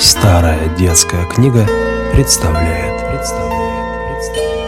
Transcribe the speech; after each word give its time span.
Старая 0.00 0.76
детская 0.76 1.26
книга 1.26 1.66
представляет. 2.12 3.10
представляет, 3.10 4.16
представляет. 4.16 4.58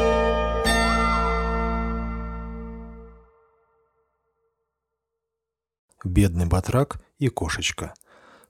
Бедный 6.03 6.46
батрак 6.46 7.01
и 7.21 7.29
кошечка. 7.29 7.95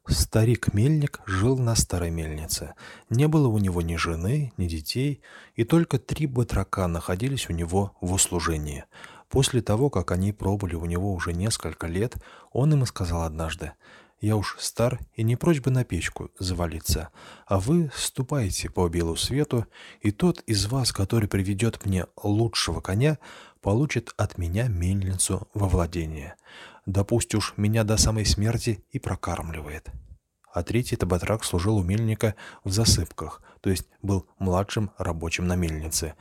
Старик-мельник 0.09 1.21
жил 1.27 1.59
на 1.59 1.75
старой 1.75 2.11
мельнице. 2.11 2.73
Не 3.11 3.29
было 3.29 3.49
у 3.49 3.59
него 3.59 3.83
ни 3.83 3.97
жены, 3.97 4.55
ни 4.57 4.67
детей, 4.67 5.21
и 5.57 5.65
только 5.65 5.99
три 5.99 6.27
батрака 6.27 6.87
находились 6.87 7.51
у 7.51 7.53
него 7.53 7.95
в 8.01 8.15
услужении. 8.15 8.87
После 9.29 9.61
того, 9.61 9.91
как 9.91 10.13
они 10.13 10.33
пробыли 10.33 10.77
у 10.77 10.87
него 10.87 11.13
уже 11.13 11.35
несколько 11.35 11.87
лет, 11.87 12.17
он 12.53 12.73
им 12.73 12.87
сказал 12.87 13.23
однажды, 13.23 13.73
«Я 14.21 14.37
уж 14.37 14.57
стар 14.59 15.01
и 15.15 15.23
не 15.23 15.37
прочь 15.37 15.61
бы 15.61 15.71
на 15.71 15.85
печку 15.85 16.31
завалиться, 16.39 17.09
а 17.47 17.59
вы 17.59 17.91
ступайте 17.95 18.69
по 18.69 18.89
белу 18.89 19.17
свету, 19.17 19.67
и 20.01 20.11
тот 20.11 20.41
из 20.41 20.67
вас, 20.67 20.93
который 20.93 21.29
приведет 21.29 21.85
мне 21.87 22.07
лучшего 22.23 22.81
коня, 22.81 23.19
получит 23.63 24.13
от 24.19 24.37
меня 24.37 24.69
мельницу 24.69 25.49
во 25.55 25.69
владение. 25.69 26.37
Да 26.85 27.03
пусть 27.05 27.35
уж 27.35 27.55
меня 27.57 27.83
до 27.83 27.97
самой 27.97 28.27
смерти 28.27 28.85
и 28.91 28.99
прокармливает». 28.99 29.89
А 30.53 30.65
третий 30.65 30.97
табатрак 30.97 31.45
служил 31.45 31.77
у 31.77 31.83
мельника 31.85 32.35
в 32.65 32.73
засыпках, 32.73 33.41
то 33.61 33.71
есть 33.71 33.87
был 34.03 34.27
младшим 34.39 34.91
рабочим 34.99 35.47
на 35.47 35.55
мельнице 35.55 36.15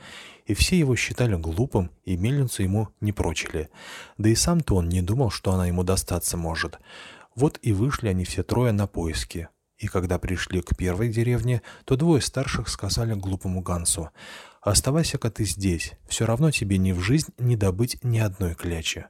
и 0.50 0.54
все 0.54 0.76
его 0.76 0.96
считали 0.96 1.36
глупым, 1.36 1.92
и 2.04 2.16
мельницу 2.16 2.64
ему 2.64 2.88
не 3.00 3.12
прочили. 3.12 3.70
Да 4.18 4.28
и 4.28 4.34
сам-то 4.34 4.74
он 4.74 4.88
не 4.88 5.00
думал, 5.00 5.30
что 5.30 5.52
она 5.52 5.68
ему 5.68 5.84
достаться 5.84 6.36
может. 6.36 6.80
Вот 7.40 7.58
и 7.62 7.72
вышли 7.72 8.08
они 8.08 8.26
все 8.26 8.42
трое 8.42 8.70
на 8.70 8.86
поиски. 8.86 9.48
И 9.78 9.86
когда 9.86 10.18
пришли 10.18 10.60
к 10.60 10.76
первой 10.76 11.08
деревне, 11.08 11.62
то 11.86 11.96
двое 11.96 12.20
старших 12.20 12.68
сказали 12.68 13.14
глупому 13.14 13.62
Гансу, 13.62 14.10
«Оставайся-ка 14.60 15.30
ты 15.30 15.46
здесь, 15.46 15.94
все 16.06 16.26
равно 16.26 16.50
тебе 16.50 16.76
ни 16.76 16.92
в 16.92 17.00
жизнь 17.00 17.32
не 17.38 17.56
добыть 17.56 17.96
ни 18.04 18.18
одной 18.18 18.54
клячи». 18.54 19.06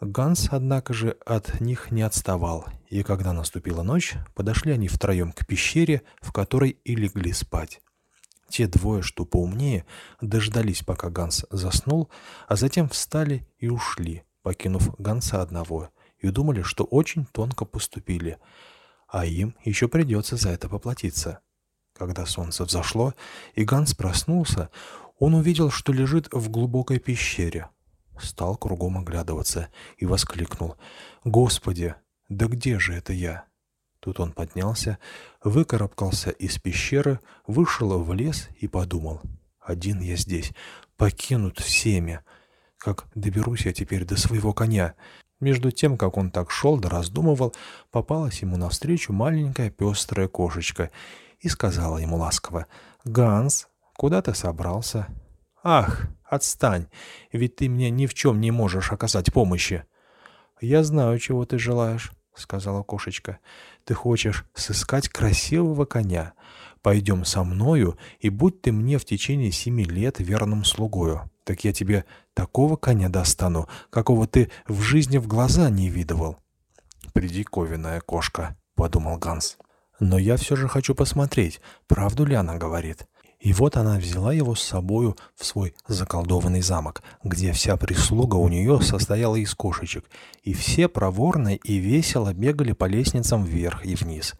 Ганс, 0.00 0.50
однако 0.52 0.94
же, 0.94 1.16
от 1.26 1.60
них 1.60 1.90
не 1.90 2.02
отставал, 2.02 2.64
и 2.90 3.02
когда 3.02 3.32
наступила 3.32 3.82
ночь, 3.82 4.14
подошли 4.36 4.70
они 4.70 4.86
втроем 4.86 5.32
к 5.32 5.44
пещере, 5.44 6.02
в 6.20 6.30
которой 6.30 6.78
и 6.84 6.94
легли 6.94 7.32
спать. 7.32 7.80
Те 8.48 8.68
двое, 8.68 9.02
что 9.02 9.24
поумнее, 9.24 9.84
дождались, 10.20 10.84
пока 10.84 11.10
Ганс 11.10 11.44
заснул, 11.50 12.08
а 12.46 12.54
затем 12.54 12.88
встали 12.88 13.48
и 13.58 13.68
ушли, 13.68 14.22
покинув 14.44 14.94
Ганса 15.00 15.42
одного, 15.42 15.90
и 16.18 16.30
думали, 16.30 16.62
что 16.62 16.84
очень 16.84 17.26
тонко 17.26 17.64
поступили, 17.64 18.38
а 19.08 19.24
им 19.24 19.56
еще 19.64 19.88
придется 19.88 20.36
за 20.36 20.50
это 20.50 20.68
поплатиться. 20.68 21.40
Когда 21.92 22.26
солнце 22.26 22.64
взошло, 22.64 23.14
и 23.54 23.64
Ганс 23.64 23.94
проснулся, 23.94 24.70
он 25.18 25.34
увидел, 25.34 25.70
что 25.70 25.92
лежит 25.92 26.28
в 26.32 26.48
глубокой 26.50 26.98
пещере. 26.98 27.68
Стал 28.20 28.56
кругом 28.56 28.98
оглядываться 28.98 29.68
и 29.96 30.06
воскликнул 30.06 30.76
«Господи, 31.24 31.94
да 32.28 32.46
где 32.46 32.78
же 32.78 32.94
это 32.94 33.12
я?» 33.12 33.44
Тут 34.00 34.20
он 34.20 34.32
поднялся, 34.32 34.98
выкарабкался 35.42 36.30
из 36.30 36.58
пещеры, 36.58 37.20
вышел 37.46 38.02
в 38.02 38.12
лес 38.12 38.48
и 38.60 38.68
подумал. 38.68 39.20
«Один 39.60 40.00
я 40.00 40.16
здесь, 40.16 40.52
покинут 40.96 41.58
всеми. 41.58 42.20
Как 42.76 43.06
доберусь 43.14 43.66
я 43.66 43.72
теперь 43.72 44.04
до 44.04 44.16
своего 44.16 44.52
коня?» 44.52 44.94
Между 45.40 45.70
тем, 45.70 45.96
как 45.96 46.16
он 46.16 46.30
так 46.30 46.50
шел 46.50 46.78
да 46.78 46.88
раздумывал, 46.88 47.54
попалась 47.90 48.42
ему 48.42 48.56
навстречу 48.56 49.12
маленькая 49.12 49.70
пестрая 49.70 50.26
кошечка 50.26 50.90
и 51.38 51.48
сказала 51.48 51.98
ему 51.98 52.16
ласково, 52.16 52.66
«Ганс, 53.04 53.68
куда 53.96 54.20
ты 54.20 54.34
собрался?» 54.34 55.06
«Ах, 55.62 56.06
отстань, 56.24 56.86
ведь 57.32 57.56
ты 57.56 57.68
мне 57.68 57.90
ни 57.90 58.06
в 58.06 58.14
чем 58.14 58.40
не 58.40 58.50
можешь 58.50 58.92
оказать 58.92 59.32
помощи». 59.32 59.84
«Я 60.60 60.82
знаю, 60.82 61.18
чего 61.20 61.44
ты 61.44 61.56
желаешь»,— 61.58 62.12
сказала 62.38 62.82
кошечка. 62.82 63.38
Ты 63.84 63.94
хочешь 63.94 64.44
сыскать 64.54 65.08
красивого 65.08 65.84
коня. 65.84 66.32
Пойдем 66.82 67.24
со 67.24 67.42
мною, 67.44 67.98
и 68.20 68.28
будь 68.28 68.62
ты 68.62 68.72
мне 68.72 68.98
в 68.98 69.04
течение 69.04 69.50
семи 69.50 69.84
лет 69.84 70.20
верным 70.20 70.64
слугою. 70.64 71.30
Так 71.44 71.64
я 71.64 71.72
тебе 71.72 72.04
такого 72.34 72.76
коня 72.76 73.08
достану, 73.08 73.68
какого 73.90 74.26
ты 74.26 74.50
в 74.66 74.80
жизни 74.80 75.18
в 75.18 75.26
глаза 75.26 75.70
не 75.70 75.88
видывал. 75.88 76.38
«Придиковинная 77.12 78.00
кошка»,— 78.00 78.56
подумал 78.74 79.18
Ганс. 79.18 79.56
«Но 79.98 80.18
я 80.18 80.36
все 80.36 80.54
же 80.54 80.68
хочу 80.68 80.94
посмотреть, 80.94 81.60
правду 81.86 82.24
ли 82.24 82.34
она 82.34 82.56
говорит». 82.56 83.06
И 83.40 83.52
вот 83.52 83.76
она 83.76 83.98
взяла 83.98 84.32
его 84.32 84.54
с 84.54 84.62
собою 84.62 85.16
в 85.36 85.44
свой 85.44 85.74
заколдованный 85.86 86.60
замок, 86.60 87.02
где 87.22 87.52
вся 87.52 87.76
прислуга 87.76 88.34
у 88.34 88.48
нее 88.48 88.80
состояла 88.80 89.36
из 89.36 89.54
кошечек, 89.54 90.04
и 90.42 90.52
все 90.52 90.88
проворно 90.88 91.54
и 91.54 91.76
весело 91.76 92.34
бегали 92.34 92.72
по 92.72 92.86
лестницам 92.86 93.44
вверх 93.44 93.84
и 93.86 93.94
вниз. 93.94 94.34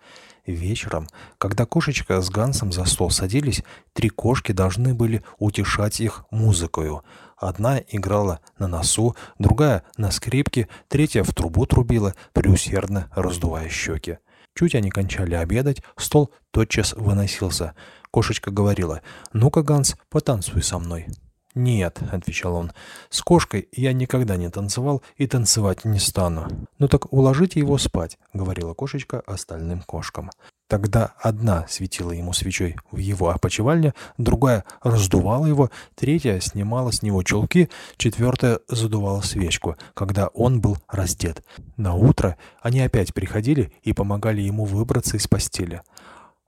Вечером, 0.47 1.06
когда 1.37 1.66
кошечка 1.66 2.22
с 2.22 2.31
Гансом 2.31 2.72
за 2.72 2.87
стол 2.87 3.10
садились, 3.10 3.62
три 3.92 4.08
кошки 4.08 4.53
должны 4.53 4.94
были 4.94 5.22
утешать 5.38 6.00
их 6.00 6.25
музыкою. 6.31 7.04
Одна 7.37 7.78
играла 7.78 8.41
на 8.58 8.66
носу, 8.66 9.14
другая— 9.38 9.84
на 9.98 10.10
скрипке, 10.10 10.66
третья 10.88 11.22
в 11.22 11.34
трубу 11.34 11.66
трубила, 11.66 12.14
преусердно 12.32 13.10
раздувая 13.14 13.69
щеки. 13.69 14.19
Чуть 14.58 14.74
они 14.74 14.91
кончали 14.91 15.34
обедать, 15.34 15.82
стол 15.96 16.32
тотчас 16.50 16.92
выносился— 16.94 17.74
Кошечка 18.10 18.50
говорила, 18.50 19.02
«Ну-ка, 19.32 19.62
Ганс, 19.62 19.96
потанцуй 20.08 20.62
со 20.62 20.78
мной». 20.78 21.06
«Нет»,— 21.54 21.98
отвечал 22.12 22.54
он,— 22.54 22.72
«с 23.10 23.20
кошкой 23.22 23.69
я 23.72 23.92
никогда 23.92 24.36
не 24.36 24.48
танцевал 24.48 25.02
и 25.16 25.26
танцевать 25.26 25.84
не 25.84 25.98
стану». 25.98 26.46
«Ну 26.78 26.88
так 26.88 27.12
уложите 27.12 27.58
его 27.60 27.78
спать»,— 27.78 28.19
говорила 28.32 28.74
кошечка 28.74 29.20
остальным 29.26 29.82
кошкам. 29.82 30.30
Тогда 30.69 31.15
одна 31.19 31.67
светила 31.67 32.12
ему 32.12 32.34
свечой 32.34 32.77
в 32.93 32.99
его 32.99 33.31
опочивальне, 33.31 33.95
другая 34.19 34.65
раздувала 34.83 35.47
его, 35.47 35.71
третья 35.95 36.41
снимала 36.41 36.91
с 36.91 37.01
него 37.01 37.23
чулки, 37.23 37.71
четвертая 37.97 38.61
задувала 38.69 39.23
свечку, 39.23 39.77
когда 39.95 40.29
он 40.29 40.61
был 40.61 40.77
раздет. 40.87 41.43
На 41.79 41.95
утро 41.95 42.37
они 42.61 42.81
опять 42.81 43.15
приходили 43.15 43.73
и 43.83 43.95
помогали 43.95 44.43
ему 44.43 44.67
выбраться 44.67 45.17
из 45.17 45.27
постели. 45.27 45.81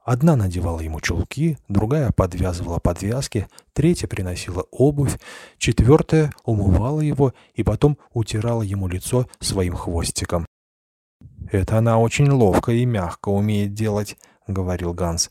Одна 0.05 0.37
надевала 0.37 0.81
ему 0.81 1.01
чулки, 1.01 1.57
другая 1.69 2.11
подвязывала 2.11 2.79
подвязки, 2.79 3.49
третья 3.73 4.07
приносила 4.07 4.67
обувь, 4.71 5.19
четвертая 5.57 6.31
умывала 6.45 7.01
его 7.01 7.33
и 7.55 7.63
потом 7.63 7.97
утирала 8.13 8.63
ему 8.63 8.87
лицо 8.87 9.27
своим 9.41 9.75
хвостиком. 9.75 10.47
«Это 11.51 11.79
она 11.79 11.99
очень 11.99 12.31
ловко 12.31 12.73
и 12.73 12.85
мягко 12.85 13.29
умеет 13.29 13.75
делать»,— 13.75 14.17
говорил 14.47 14.95
Ганс. 14.95 15.31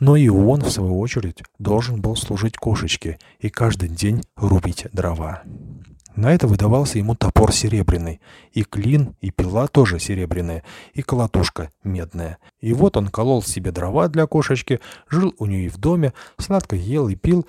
Но 0.00 0.16
и 0.16 0.28
он, 0.28 0.62
в 0.62 0.70
свою 0.70 0.98
очередь, 0.98 1.42
должен 1.58 2.00
был 2.00 2.16
служить 2.16 2.56
кошечке 2.56 3.18
и 3.38 3.50
каждый 3.50 3.88
день 3.88 4.22
рубить 4.36 4.86
дрова. 4.92 5.42
На 6.16 6.34
это 6.34 6.46
выдавался 6.48 6.98
ему 6.98 7.14
топор 7.14 7.52
серебряный, 7.52 8.20
и 8.52 8.64
клин, 8.64 9.14
и 9.20 9.30
пила 9.30 9.68
тоже 9.68 9.98
серебряная, 10.00 10.64
и 10.92 11.02
колотушка 11.02 11.70
медная. 11.84 12.38
И 12.60 12.72
вот 12.72 12.96
он 12.96 13.08
колол 13.08 13.42
себе 13.42 13.70
дрова 13.70 14.08
для 14.08 14.26
кошечки, 14.26 14.80
жил 15.08 15.34
у 15.38 15.46
нее 15.46 15.70
в 15.70 15.78
доме, 15.78 16.12
сладко 16.38 16.76
ел 16.76 17.08
и 17.08 17.14
пил, 17.14 17.46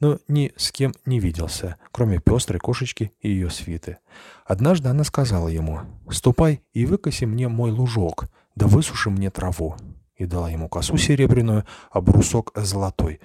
но 0.00 0.18
ни 0.28 0.52
с 0.56 0.72
кем 0.72 0.94
не 1.04 1.20
виделся, 1.20 1.76
кроме 1.92 2.18
пестрой 2.18 2.60
кошечки 2.60 3.12
и 3.20 3.28
ее 3.28 3.50
свиты. 3.50 3.98
Однажды 4.44 4.88
она 4.88 5.04
сказала 5.04 5.48
ему, 5.48 5.80
«Ступай 6.10 6.62
и 6.72 6.86
выкоси 6.86 7.24
мне 7.24 7.48
мой 7.48 7.70
лужок, 7.70 8.26
да 8.54 8.66
высуши 8.66 9.10
мне 9.10 9.30
траву». 9.30 9.76
И 10.16 10.24
дала 10.24 10.50
ему 10.50 10.68
косу 10.68 10.96
серебряную, 10.96 11.64
а 11.90 12.00
брусок 12.00 12.52
золотой, 12.54 13.20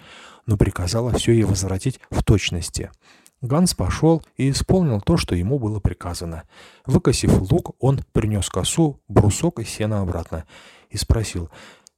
но 0.46 0.58
приказала 0.58 1.14
все 1.14 1.32
ей 1.32 1.44
возвратить 1.44 2.02
в 2.10 2.24
точности— 2.24 2.92
Ганс 3.42 3.74
пошел 3.74 4.24
и 4.38 4.52
исполнил 4.52 5.02
то, 5.02 5.18
что 5.18 5.34
ему 5.34 5.58
было 5.58 5.80
приказано. 5.80 6.44
Выкосив 6.86 7.42
лук, 7.52 7.76
он 7.80 8.02
принес 8.12 8.48
косу, 8.50 9.02
брусок 9.08 9.60
и 9.60 9.64
сено 9.64 10.02
обратно 10.02 10.46
и 10.92 10.98
спросил, 10.98 11.50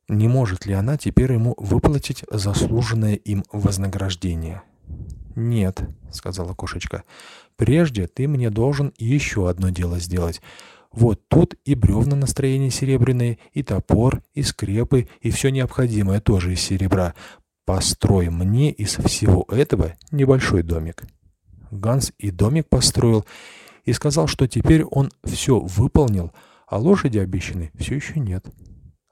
не 0.07 0.27
может 0.27 0.65
ли 0.65 0.73
она 0.73 0.97
теперь 0.97 1.33
ему 1.33 1.53
выплатить 1.57 2.23
заслуженное 2.29 3.15
им 3.15 3.43
вознаграждение. 3.51 4.61
«Нет»,— 5.35 5.81
сказала 6.11 6.53
кошечка,— 6.53 7.03
«прежде 7.55 8.07
ты 8.07 8.27
мне 8.27 8.49
должен 8.49 8.93
еще 8.97 9.49
одно 9.49 9.69
дело 9.69 9.99
сделать. 9.99 10.41
Вот 10.91 11.27
тут 11.27 11.55
и 11.65 11.73
бревна 11.73 12.15
настроения 12.15 12.69
серебряные, 12.69 13.39
и 13.51 13.63
топор, 13.63 14.21
и 14.35 14.43
скрепы, 14.43 15.07
и 15.21 15.31
все 15.31 15.49
необходимое 15.49 16.21
тоже 16.21 16.53
из 16.53 16.61
серебра. 16.61 17.15
Построй 17.65 18.29
мне 18.29 18.71
из 18.71 18.95
всего 18.97 19.45
этого 19.49 19.93
небольшой 20.11 20.61
домик». 20.61 21.03
Ганс 21.71 22.11
и 22.19 22.29
домик 22.29 22.69
построил, 22.69 23.25
и 23.85 23.93
сказал, 23.93 24.27
что 24.27 24.47
теперь 24.47 24.83
он 24.83 25.11
все 25.23 25.59
выполнил, 25.59 26.31
а 26.67 26.77
лошади 26.77 27.17
обещанной 27.17 27.71
все 27.77 27.95
еще 27.95 28.19
нет. 28.19 28.45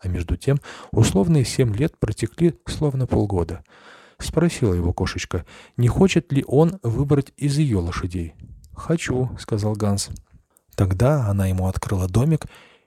А 0.01 0.07
между 0.07 0.35
тем 0.35 0.59
условные 0.91 1.45
семь 1.45 1.75
лет 1.75 1.97
протекли 1.97 2.55
словно 2.65 3.05
полгода. 3.05 3.63
Спросила 4.17 4.73
его 4.73 4.93
кошечка, 4.93 5.45
не 5.77 5.87
хочет 5.87 6.31
ли 6.31 6.43
он 6.47 6.79
выбрать 6.83 7.33
из 7.37 7.57
ее 7.57 7.77
лошадей. 7.77 8.35
«Хочу»,— 8.75 9.29
сказал 9.39 9.73
Ганс. 9.73 10.09
Тогда 10.75 11.27
она 11.27 11.47
ему 11.47 11.67
открыла 11.67 12.07
домик, 12.07 12.45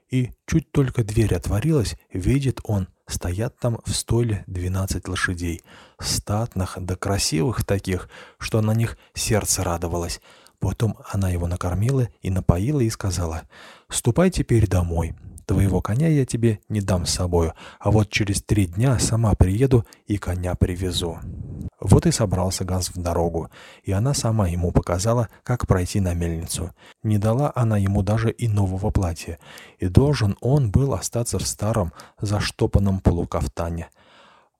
и 0.09 0.31
чуть 0.45 0.71
только 0.71 1.03
дверь 1.03 1.33
отворилась, 1.35 1.97
видит 2.11 2.59
он, 2.63 2.87
стоят 3.07 3.57
там 3.59 3.79
в 3.85 3.91
стойле 3.91 4.43
двенадцать 4.47 5.07
лошадей, 5.07 5.61
статных 5.99 6.77
да 6.79 6.95
красивых 6.95 7.63
таких, 7.63 8.09
что 8.37 8.61
на 8.61 8.73
них 8.73 8.97
сердце 9.13 9.63
радовалось. 9.63 10.21
Потом 10.59 10.97
она 11.11 11.29
его 11.29 11.47
накормила 11.47 12.07
и 12.21 12.29
напоила 12.29 12.79
и 12.79 12.89
сказала, 12.89 13.43
«Ступай 13.89 14.29
теперь 14.31 14.67
домой, 14.67 15.15
Твоего 15.45 15.81
коня 15.81 16.07
я 16.07 16.25
тебе 16.25 16.59
не 16.69 16.81
дам 16.81 17.05
с 17.05 17.11
собою, 17.11 17.53
а 17.79 17.91
вот 17.91 18.09
через 18.09 18.41
три 18.41 18.65
дня 18.65 18.97
сама 18.99 19.33
приеду 19.35 19.85
и 20.07 20.17
коня 20.17 20.55
привезу». 20.55 21.19
Вот 21.79 22.07
и 22.07 22.11
собрался 22.11 22.63
Ганс 22.63 22.89
в 22.89 22.99
дорогу, 22.99 23.49
и 23.83 23.91
она 23.91 24.13
сама 24.13 24.47
ему 24.47 24.71
показала, 24.71 25.29
как 25.43 25.67
пройти 25.67 25.99
на 25.99 26.13
мельницу. 26.15 26.71
Не 27.03 27.19
дала 27.19 27.51
она 27.53 27.77
ему 27.77 28.01
даже 28.01 28.31
и 28.31 28.47
нового 28.47 28.89
платья, 28.89 29.37
и 29.77 29.87
должен 29.87 30.35
он 30.41 30.71
был 30.71 30.93
остаться 30.93 31.37
в 31.37 31.45
старом, 31.45 31.91
заштопанном 32.19 33.01
полукафтане. 33.01 33.89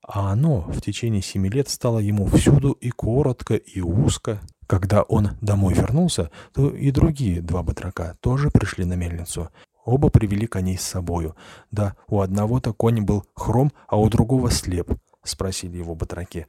А 0.07 0.31
оно 0.31 0.61
в 0.61 0.81
течение 0.81 1.23
семи 1.23 1.49
лет 1.49 1.67
стало 1.67 1.97
ему 1.97 2.27
всюду 2.27 2.73
и 2.73 2.91
коротко, 2.91 3.55
и 3.55 3.81
узко. 3.81 4.39
Когда 4.67 5.01
он 5.03 5.31
домой 5.41 5.73
вернулся, 5.73 6.29
то 6.53 6.69
и 6.69 6.91
другие 6.91 7.41
два 7.41 7.63
батрака 7.63 8.17
тоже 8.21 8.51
пришли 8.51 8.85
на 8.85 8.93
мельницу. 8.93 9.49
Оба 9.85 10.09
привели 10.09 10.47
коней 10.47 10.77
с 10.77 10.81
собою. 10.81 11.35
Да, 11.71 11.95
у 12.07 12.19
одного-то 12.19 12.73
конь 12.73 13.01
был 13.01 13.23
хром, 13.35 13.71
а 13.87 13.97
у 13.97 14.09
другого 14.09 14.49
слеп,— 14.49 14.91
спросили 15.23 15.77
его 15.77 15.95
батраки. 15.95 16.47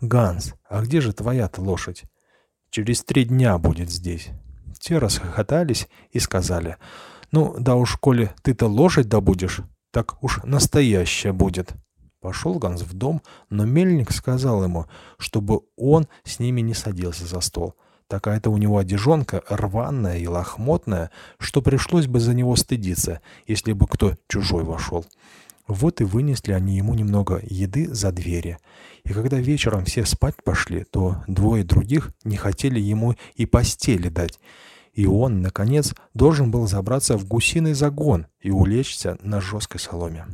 «Ганс, 0.00 0.54
а 0.68 0.82
где 0.82 1.00
же 1.00 1.12
твоя-то 1.12 1.60
лошадь?» 1.60 2.04
«Через 2.70 3.02
три 3.02 3.24
дня 3.24 3.58
будет 3.58 3.90
здесь». 3.90 4.28
Те 4.78 4.98
расхохотались 4.98 5.88
и 6.10 6.20
сказали, 6.20 6.76
«Ну, 7.32 7.56
да 7.58 7.76
уж, 7.76 7.96
коли 7.96 8.30
ты-то 8.42 8.66
лошадь 8.66 9.08
добудешь, 9.08 9.62
так 9.90 10.22
уж 10.22 10.40
настоящая 10.44 11.32
будет». 11.32 11.72
Пошел 12.20 12.58
Ганс 12.58 12.82
в 12.82 12.92
дом, 12.94 13.22
но 13.50 13.64
мельник 13.64 14.12
сказал 14.12 14.62
ему, 14.62 14.86
чтобы 15.18 15.60
он 15.76 16.08
с 16.24 16.38
ними 16.38 16.60
не 16.60 16.74
садился 16.74 17.26
за 17.26 17.40
стол. 17.40 17.74
Такая-то 18.08 18.50
у 18.50 18.56
него 18.56 18.78
одежонка 18.78 19.42
рваная 19.48 20.18
и 20.18 20.26
лохмотная, 20.28 21.10
что 21.38 21.60
пришлось 21.60 22.06
бы 22.06 22.20
за 22.20 22.34
него 22.34 22.54
стыдиться, 22.54 23.20
если 23.46 23.72
бы 23.72 23.86
кто 23.88 24.14
чужой 24.28 24.62
вошел. 24.62 25.04
Вот 25.66 26.00
и 26.00 26.04
вынесли 26.04 26.52
они 26.52 26.76
ему 26.76 26.94
немного 26.94 27.40
еды 27.42 27.92
за 27.92 28.12
двери. 28.12 28.58
И 29.04 29.12
когда 29.12 29.38
вечером 29.38 29.84
все 29.84 30.04
спать 30.04 30.36
пошли, 30.44 30.84
то 30.84 31.24
двое 31.26 31.64
других 31.64 32.12
не 32.22 32.36
хотели 32.36 32.78
ему 32.78 33.16
и 33.34 33.46
постели 33.46 34.08
дать. 34.08 34.38
И 34.92 35.06
он, 35.06 35.42
наконец, 35.42 35.92
должен 36.14 36.50
был 36.52 36.68
забраться 36.68 37.18
в 37.18 37.26
гусиный 37.26 37.74
загон 37.74 38.26
и 38.40 38.50
улечься 38.50 39.18
на 39.20 39.40
жесткой 39.40 39.80
соломе. 39.80 40.26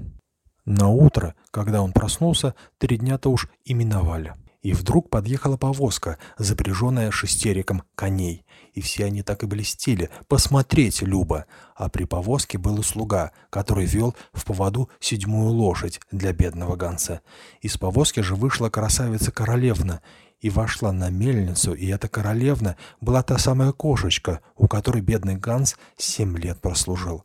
На 0.66 0.88
утро, 0.88 1.34
когда 1.50 1.82
он 1.82 1.92
проснулся, 1.92 2.54
три 2.78 2.98
дня-то 2.98 3.30
уж 3.30 3.48
именовали. 3.64 4.34
И 4.62 4.73
вдруг 4.75 5.11
подъехала 5.11 5.56
повозка, 5.56 6.19
запряженная 6.38 7.11
шестериком 7.11 7.82
коней. 7.97 8.47
И 8.75 8.81
все 8.81 9.06
они 9.06 9.23
так 9.23 9.43
и 9.43 9.47
блестели. 9.47 10.09
Посмотреть, 10.29 11.03
Люба! 11.03 11.47
А 11.75 11.88
при 11.88 12.05
повозке 12.05 12.59
был 12.59 12.81
слуга, 12.85 13.32
который 13.50 13.87
вел 13.87 14.14
в 14.32 14.44
поводу 14.44 14.88
седьмую 15.00 15.49
лошадь 15.49 16.00
для 16.12 16.32
бедного 16.32 16.76
Ганса. 16.76 17.23
Из 17.61 17.76
повозки 17.76 18.20
же 18.20 18.37
вышла 18.37 18.70
красавица-королевна 18.70 20.00
и 20.41 20.49
вошла 20.49 20.93
на 20.93 21.11
мельницу, 21.11 21.75
и 21.75 21.87
эта 21.88 22.09
королевна 22.09 22.76
была 23.00 23.23
та 23.25 23.38
самая 23.38 23.73
кошечка, 23.73 24.41
у 24.56 24.69
которой 24.69 25.03
бедный 25.03 25.37
Ганс 25.37 25.76
семь 25.97 26.38
лет 26.38 26.61
прослужил. 26.61 27.25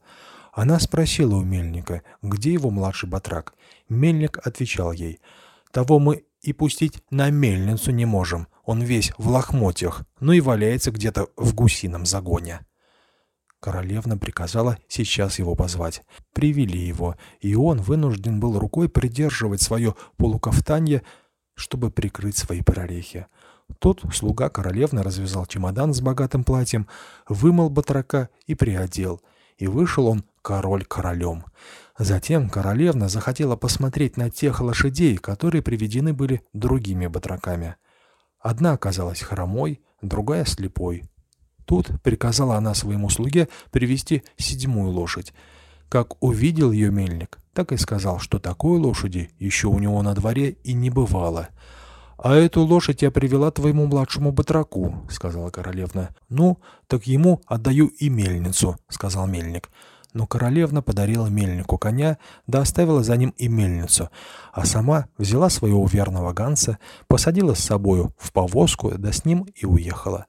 Она 0.54 0.80
спросила 0.80 1.36
у 1.36 1.44
мельника, 1.44 2.02
где 2.24 2.54
его 2.54 2.72
младший 2.72 3.08
батрак. 3.08 3.54
Мельник 3.90 4.40
отвечал 4.44 4.92
ей, 4.92 5.20
«Того 5.72 6.00
мы 6.00 6.24
и 6.42 6.54
пустить 6.54 7.02
на 7.10 7.30
мельницу 7.30 7.92
не 7.92 8.06
можем. 8.06 8.48
Он 8.64 8.82
весь 8.82 9.14
в 9.18 9.30
лохмотьях, 9.30 10.04
ну 10.20 10.34
и 10.34 10.42
валяется 10.42 10.92
где-то 10.92 11.28
в 11.36 11.54
гусином 11.54 12.06
загоне. 12.06 12.66
Королевна 13.60 14.18
приказала 14.18 14.78
сейчас 14.88 15.40
его 15.40 15.56
позвать. 15.56 16.04
Привели 16.34 16.80
его, 16.80 17.16
и 17.40 17.56
он 17.56 17.82
вынужден 17.82 18.40
был 18.40 18.60
рукой 18.60 18.88
придерживать 18.88 19.62
свое 19.62 19.96
полукафтанье, 20.18 21.02
чтобы 21.56 21.90
прикрыть 21.90 22.38
свои 22.38 22.62
прорехи. 22.62 23.26
Тот 23.80 24.04
слуга 24.14 24.50
королевны 24.50 25.02
развязал 25.02 25.46
чемодан 25.46 25.94
с 25.94 26.02
богатым 26.02 26.44
платьем, 26.44 26.88
вымыл 27.28 27.70
батрака 27.70 28.30
и 28.46 28.54
приодел. 28.54 29.22
И 29.58 29.68
вышел 29.68 30.06
он 30.08 30.24
король 30.48 30.86
королем. 30.86 31.44
Затем 32.00 32.50
королевна 32.50 33.10
захотела 33.10 33.58
посмотреть 33.58 34.16
на 34.16 34.30
тех 34.30 34.62
лошадей, 34.62 35.18
которые 35.18 35.62
приведены 35.62 36.14
были 36.14 36.42
другими 36.54 37.08
батраками. 37.08 37.76
Одна 38.40 38.72
оказалась 38.72 39.20
хромой, 39.20 39.82
другая 40.02 40.46
слепой. 40.46 41.04
Тут 41.66 41.90
приказала 42.02 42.56
она 42.56 42.74
своему 42.76 43.10
слуге 43.10 43.50
привести 43.72 44.24
седьмую 44.38 44.92
лошадь. 44.92 45.34
Как 45.90 46.24
увидел 46.24 46.72
ее 46.72 46.92
мельник, 46.92 47.40
так 47.52 47.74
и 47.74 47.78
сказал, 47.78 48.20
что 48.20 48.40
такой 48.40 48.80
лошади 48.80 49.32
еще 49.40 49.68
у 49.68 49.80
него 49.80 50.02
на 50.02 50.14
дворе 50.14 50.52
и 50.64 50.72
не 50.72 50.90
бывало. 50.90 51.50
«А 52.18 52.36
эту 52.36 52.62
лошадь 52.62 53.02
я 53.02 53.12
привела 53.12 53.52
твоему 53.52 53.86
младшему 53.86 54.32
батраку»,— 54.32 55.06
сказала 55.10 55.50
королевна. 55.50 56.12
«Ну, 56.30 56.60
так 56.88 57.06
ему 57.06 57.42
отдаю 57.48 57.88
и 57.88 58.08
мельницу»,— 58.08 58.78
сказал 58.88 59.28
мельник 59.28 59.70
но 60.18 60.26
королевна 60.26 60.82
подарила 60.82 61.28
мельнику 61.28 61.78
коня, 61.78 62.18
да 62.48 62.62
оставила 62.62 63.04
за 63.04 63.16
ним 63.18 63.36
и 63.38 63.48
мельницу, 63.48 64.10
а 64.52 64.66
сама 64.66 65.06
взяла 65.20 65.50
своего 65.52 65.86
верного 65.86 66.34
Ганса, 66.34 66.80
посадила 67.08 67.54
с 67.54 67.60
собою 67.60 68.16
в 68.18 68.32
повозку, 68.32 68.92
да 68.98 69.12
с 69.12 69.26
ним 69.26 69.46
и 69.54 69.68
уехала. 69.68 70.26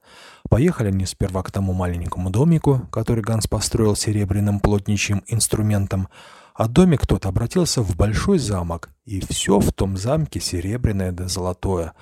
Поехали 0.51 0.89
они 0.89 1.07
сперва 1.07 1.43
к 1.43 1.51
тому 1.51 1.73
маленькому 1.73 2.29
домику, 2.29 2.87
который 2.93 3.23
Ганс 3.23 3.47
построил 3.47 3.97
серебряным 3.97 4.61
плотничьим 4.61 5.25
инструментом, 5.27 6.09
а 6.55 6.69
домик 6.69 7.07
тот 7.07 7.25
обратился 7.25 7.81
в 7.83 7.97
большой 7.97 8.39
замок, 8.39 8.91
и 9.07 9.21
все 9.21 9.59
в 9.59 9.73
том 9.73 9.97
замке 9.97 10.39
серебряное 10.39 11.13
да 11.13 11.29
золотое. 11.29 11.95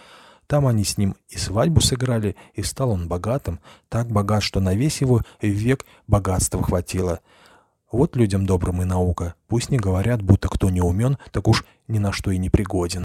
Там 0.49 0.67
они 0.67 0.83
с 0.83 0.99
ним 0.99 1.15
и 1.29 1.39
свадьбу 1.39 1.81
сыграли, 1.81 2.35
и 2.55 2.65
стал 2.65 2.91
он 2.91 3.07
богатым, 3.07 3.61
так 3.89 4.09
богат, 4.09 4.43
что 4.43 4.59
на 4.59 4.75
весь 4.75 5.01
его 5.01 5.23
век 5.41 5.85
богатства 6.09 6.63
хватило. 6.65 7.21
Вот 7.93 8.17
людям 8.17 8.47
добрым 8.47 8.83
и 8.83 8.85
наука. 8.85 9.35
Пусть 9.47 9.71
не 9.71 9.79
говорят, 9.79 10.21
будто 10.23 10.49
кто 10.49 10.71
не 10.71 10.81
умен, 10.81 11.19
так 11.31 11.47
уж 11.47 11.65
ни 11.87 11.99
на 11.99 12.13
что 12.13 12.31
и 12.31 12.39
не 12.39 12.51
пригоден. 12.51 13.05